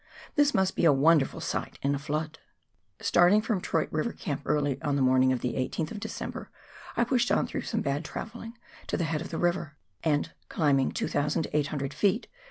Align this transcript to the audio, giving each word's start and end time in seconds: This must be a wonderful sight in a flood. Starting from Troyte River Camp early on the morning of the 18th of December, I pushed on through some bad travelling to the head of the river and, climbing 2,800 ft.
This 0.33 0.55
must 0.55 0.75
be 0.75 0.83
a 0.85 0.91
wonderful 0.91 1.39
sight 1.41 1.77
in 1.83 1.93
a 1.93 1.99
flood. 1.99 2.39
Starting 2.99 3.39
from 3.39 3.61
Troyte 3.61 3.91
River 3.93 4.13
Camp 4.13 4.41
early 4.47 4.81
on 4.81 4.95
the 4.95 5.01
morning 5.03 5.31
of 5.31 5.41
the 5.41 5.53
18th 5.53 5.91
of 5.91 5.99
December, 5.99 6.49
I 6.97 7.03
pushed 7.03 7.31
on 7.31 7.45
through 7.45 7.61
some 7.61 7.81
bad 7.81 8.03
travelling 8.03 8.57
to 8.87 8.97
the 8.97 9.03
head 9.03 9.21
of 9.21 9.29
the 9.29 9.37
river 9.37 9.75
and, 10.03 10.33
climbing 10.49 10.91
2,800 10.93 11.91
ft. 11.91 12.25